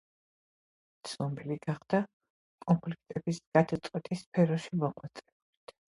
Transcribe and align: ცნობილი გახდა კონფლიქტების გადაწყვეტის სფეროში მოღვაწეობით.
ცნობილი 1.09 1.57
გახდა 1.67 1.99
კონფლიქტების 2.65 3.41
გადაწყვეტის 3.59 4.25
სფეროში 4.29 4.81
მოღვაწეობით. 4.87 5.77